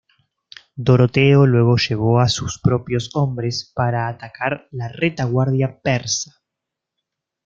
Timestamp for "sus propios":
2.27-3.11